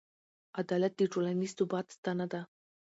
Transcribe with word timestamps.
عدالت 0.61 0.93
د 0.97 1.01
ټولنیز 1.11 1.51
ثبات 1.59 1.87
ستنه 1.95 2.25
ده. 2.31 2.41